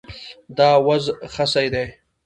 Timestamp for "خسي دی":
1.33-1.85